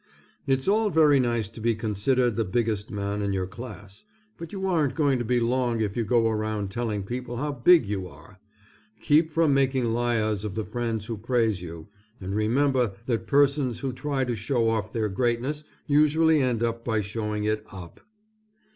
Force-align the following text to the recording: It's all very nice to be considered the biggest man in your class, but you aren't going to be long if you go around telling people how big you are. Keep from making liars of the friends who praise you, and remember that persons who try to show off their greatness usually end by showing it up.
It's 0.47 0.67
all 0.67 0.89
very 0.89 1.19
nice 1.19 1.47
to 1.49 1.61
be 1.61 1.75
considered 1.75 2.35
the 2.35 2.43
biggest 2.43 2.89
man 2.89 3.21
in 3.21 3.33
your 3.33 3.45
class, 3.45 4.03
but 4.35 4.51
you 4.51 4.65
aren't 4.65 4.95
going 4.95 5.19
to 5.19 5.23
be 5.23 5.39
long 5.39 5.79
if 5.79 5.95
you 5.95 6.03
go 6.03 6.27
around 6.27 6.71
telling 6.71 7.03
people 7.03 7.37
how 7.37 7.51
big 7.51 7.85
you 7.85 8.07
are. 8.07 8.39
Keep 8.99 9.29
from 9.29 9.53
making 9.53 9.93
liars 9.93 10.43
of 10.43 10.55
the 10.55 10.65
friends 10.65 11.05
who 11.05 11.17
praise 11.19 11.61
you, 11.61 11.87
and 12.19 12.33
remember 12.33 12.93
that 13.05 13.27
persons 13.27 13.81
who 13.81 13.93
try 13.93 14.23
to 14.23 14.35
show 14.35 14.69
off 14.71 14.91
their 14.91 15.07
greatness 15.07 15.63
usually 15.85 16.41
end 16.41 16.65
by 16.83 17.01
showing 17.01 17.43
it 17.43 17.63
up. 17.71 17.99